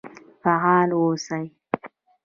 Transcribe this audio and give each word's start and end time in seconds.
فعال 0.43 0.89
و 0.93 0.97
اوسئ 1.03 1.45